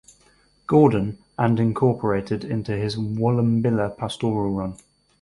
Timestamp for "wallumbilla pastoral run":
2.95-4.77